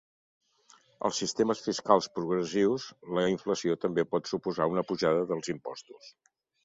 [1.09, 6.11] Als sistemes fiscals progressius, la inflació també pot suposar una pujada dels impostos.